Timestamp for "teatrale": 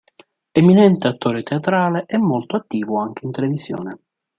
1.43-2.05